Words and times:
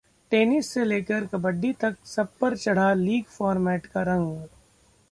tennis 0.31 0.69
से 0.69 0.85
लेकर 0.85 1.25
कबड्डी 1.25 1.71
तक, 1.73 1.95
सब 2.05 2.29
पर 2.41 2.57
चढ़ा 2.57 2.93
लीग 2.93 3.25
फॉर्मेट 3.27 3.85
का 3.85 4.03
रंग 4.03 4.47